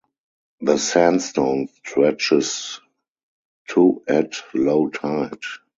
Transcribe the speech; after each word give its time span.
The 0.61 0.77
sandstone 0.79 1.67
stretches 1.67 2.81
to 3.67 4.01
at 4.07 4.33
low 4.51 4.87
tide. 4.89 5.37